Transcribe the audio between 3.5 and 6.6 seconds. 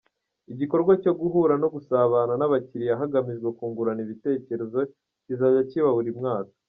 kungurana ibitekerezo kizajya kiba buri mwaka.